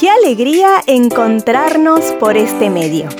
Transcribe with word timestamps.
Qué 0.00 0.08
alegría 0.08 0.82
encontrarnos 0.86 2.00
por 2.18 2.38
este 2.38 2.70
medio. 2.70 3.10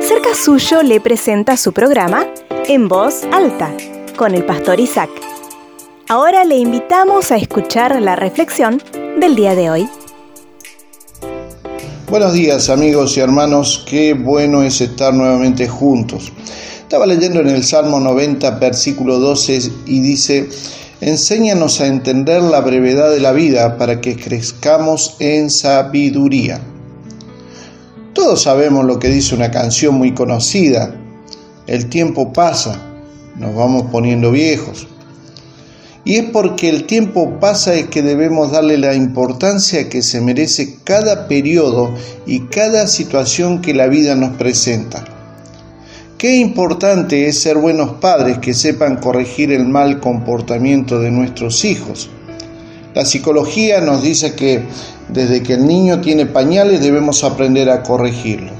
Cerca 0.00 0.34
suyo 0.34 0.82
le 0.82 0.98
presenta 0.98 1.58
su 1.58 1.74
programa 1.74 2.26
En 2.68 2.88
Voz 2.88 3.24
Alta 3.32 3.76
con 4.16 4.34
el 4.34 4.46
pastor 4.46 4.80
Isaac. 4.80 5.10
Ahora 6.08 6.44
le 6.44 6.56
invitamos 6.56 7.32
a 7.32 7.36
escuchar 7.36 8.00
la 8.00 8.16
reflexión 8.16 8.82
del 9.20 9.36
día 9.36 9.54
de 9.54 9.68
hoy. 9.68 9.88
Buenos 12.08 12.32
días 12.32 12.70
amigos 12.70 13.18
y 13.18 13.20
hermanos, 13.20 13.84
qué 13.86 14.14
bueno 14.14 14.62
es 14.62 14.80
estar 14.80 15.12
nuevamente 15.12 15.68
juntos. 15.68 16.32
Estaba 16.80 17.04
leyendo 17.04 17.40
en 17.40 17.48
el 17.48 17.62
Salmo 17.62 18.00
90, 18.00 18.52
versículo 18.52 19.18
12 19.18 19.70
y 19.84 20.00
dice, 20.00 20.48
Enséñanos 21.00 21.80
a 21.80 21.86
entender 21.86 22.42
la 22.42 22.60
brevedad 22.60 23.10
de 23.12 23.20
la 23.20 23.30
vida 23.30 23.78
para 23.78 24.00
que 24.00 24.16
crezcamos 24.16 25.14
en 25.20 25.48
sabiduría. 25.48 26.60
Todos 28.14 28.42
sabemos 28.42 28.84
lo 28.84 28.98
que 28.98 29.08
dice 29.08 29.36
una 29.36 29.52
canción 29.52 29.94
muy 29.94 30.12
conocida. 30.12 30.92
El 31.68 31.88
tiempo 31.88 32.32
pasa, 32.32 32.82
nos 33.36 33.54
vamos 33.54 33.84
poniendo 33.92 34.32
viejos. 34.32 34.88
Y 36.04 36.16
es 36.16 36.30
porque 36.30 36.68
el 36.68 36.84
tiempo 36.84 37.38
pasa 37.38 37.74
es 37.74 37.86
que 37.86 38.02
debemos 38.02 38.50
darle 38.50 38.76
la 38.76 38.94
importancia 38.94 39.88
que 39.88 40.02
se 40.02 40.20
merece 40.20 40.78
cada 40.82 41.28
periodo 41.28 41.94
y 42.26 42.46
cada 42.46 42.88
situación 42.88 43.62
que 43.62 43.72
la 43.72 43.86
vida 43.86 44.16
nos 44.16 44.36
presenta. 44.36 45.17
Qué 46.18 46.38
importante 46.38 47.28
es 47.28 47.38
ser 47.38 47.58
buenos 47.58 47.92
padres 48.00 48.38
que 48.38 48.52
sepan 48.52 48.96
corregir 48.96 49.52
el 49.52 49.68
mal 49.68 50.00
comportamiento 50.00 50.98
de 50.98 51.12
nuestros 51.12 51.64
hijos. 51.64 52.10
La 52.92 53.04
psicología 53.04 53.80
nos 53.80 54.02
dice 54.02 54.34
que 54.34 54.64
desde 55.08 55.44
que 55.44 55.52
el 55.52 55.64
niño 55.64 56.00
tiene 56.00 56.26
pañales 56.26 56.80
debemos 56.80 57.22
aprender 57.22 57.70
a 57.70 57.84
corregirlo. 57.84 58.50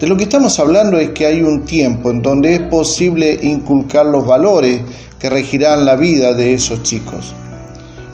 De 0.00 0.08
lo 0.08 0.16
que 0.16 0.24
estamos 0.24 0.58
hablando 0.58 0.98
es 0.98 1.10
que 1.10 1.26
hay 1.26 1.42
un 1.42 1.64
tiempo 1.64 2.10
en 2.10 2.22
donde 2.22 2.54
es 2.54 2.60
posible 2.62 3.38
inculcar 3.40 4.06
los 4.06 4.26
valores 4.26 4.80
que 5.20 5.30
regirán 5.30 5.84
la 5.84 5.94
vida 5.94 6.34
de 6.34 6.54
esos 6.54 6.82
chicos. 6.82 7.32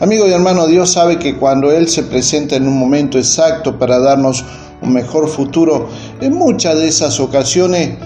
Amigo 0.00 0.28
y 0.28 0.32
hermano, 0.32 0.66
Dios 0.66 0.92
sabe 0.92 1.18
que 1.18 1.36
cuando 1.36 1.72
Él 1.72 1.88
se 1.88 2.02
presenta 2.02 2.56
en 2.56 2.68
un 2.68 2.78
momento 2.78 3.16
exacto 3.16 3.78
para 3.78 3.98
darnos 3.98 4.44
un 4.82 4.92
mejor 4.92 5.28
futuro, 5.28 5.88
en 6.20 6.34
muchas 6.34 6.78
de 6.78 6.88
esas 6.88 7.18
ocasiones 7.20 7.96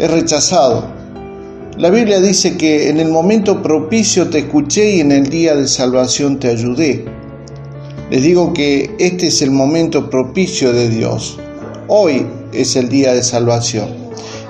es 0.00 0.10
rechazado. 0.10 0.82
La 1.76 1.90
Biblia 1.90 2.20
dice 2.20 2.56
que 2.56 2.88
en 2.88 3.00
el 3.00 3.08
momento 3.08 3.62
propicio 3.62 4.30
te 4.30 4.38
escuché 4.38 4.96
y 4.96 5.00
en 5.00 5.12
el 5.12 5.28
día 5.28 5.54
de 5.54 5.68
salvación 5.68 6.40
te 6.40 6.48
ayudé. 6.48 7.04
Les 8.10 8.22
digo 8.22 8.54
que 8.54 8.96
este 8.98 9.26
es 9.26 9.42
el 9.42 9.50
momento 9.50 10.08
propicio 10.08 10.72
de 10.72 10.88
Dios. 10.88 11.38
Hoy 11.86 12.26
es 12.52 12.76
el 12.76 12.88
día 12.88 13.12
de 13.12 13.22
salvación. 13.22 13.88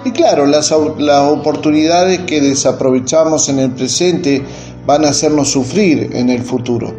Y 0.05 0.12
claro, 0.12 0.47
las, 0.47 0.71
oportunidades 0.71 2.21
que 2.21 2.41
desaprovechamos 2.41 3.48
en 3.48 3.59
el 3.59 3.73
presente 3.73 4.43
van 4.87 5.05
a 5.05 5.09
hacernos 5.09 5.51
sufrir 5.51 6.11
en 6.12 6.31
el 6.31 6.43
futuro. 6.43 6.95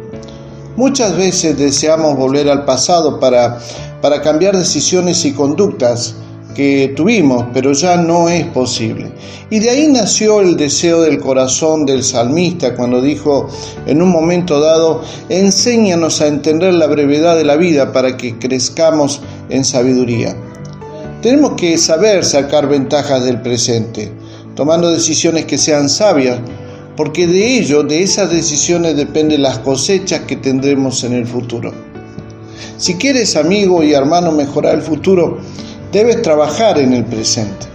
Muchas 0.76 1.16
veces 1.16 1.56
deseamos 1.58 2.16
volver 2.16 2.50
al 2.50 2.66
pasado 2.66 3.18
para, 3.18 3.58
para 4.02 4.20
cambiar 4.20 4.56
decisiones 4.56 5.24
y 5.24 5.32
conductas 5.32 6.16
que 6.54 6.92
tuvimos, 6.96 7.46
pero 7.52 7.72
ya 7.72 7.96
no 7.96 8.28
es 8.28 8.46
posible. 8.46 9.12
Y 9.50 9.58
de 9.58 9.70
ahí 9.70 9.88
nació 9.88 10.40
el 10.40 10.56
deseo 10.56 11.02
del 11.02 11.18
corazón 11.18 11.86
del 11.86 12.02
salmista 12.02 12.74
cuando 12.74 13.00
dijo 13.00 13.48
en 13.86 14.02
un 14.02 14.10
momento 14.10 14.60
dado, 14.60 15.02
enséñanos 15.28 16.20
a 16.20 16.26
entender 16.26 16.74
la 16.74 16.86
brevedad 16.86 17.36
de 17.36 17.44
la 17.44 17.56
vida 17.56 17.92
para 17.92 18.16
que 18.16 18.38
crezcamos 18.38 19.20
en 19.48 19.64
sabiduría. 19.64 20.36
Tenemos 21.22 21.52
que 21.52 21.78
saber 21.78 22.24
sacar 22.24 22.68
ventajas 22.68 23.24
del 23.24 23.40
presente, 23.40 24.10
tomando 24.54 24.90
decisiones 24.90 25.44
que 25.44 25.58
sean 25.58 25.88
sabias, 25.88 26.40
porque 26.96 27.26
de 27.26 27.58
ello, 27.58 27.82
de 27.82 28.02
esas 28.02 28.30
decisiones 28.30 28.96
dependen 28.96 29.42
las 29.42 29.58
cosechas 29.60 30.20
que 30.20 30.36
tendremos 30.36 31.04
en 31.04 31.14
el 31.14 31.26
futuro. 31.26 31.72
Si 32.76 32.94
quieres, 32.94 33.36
amigo 33.36 33.82
y 33.82 33.92
hermano, 33.92 34.32
mejorar 34.32 34.74
el 34.74 34.82
futuro, 34.82 35.38
debes 35.92 36.22
trabajar 36.22 36.78
en 36.78 36.94
el 36.94 37.04
presente. 37.04 37.66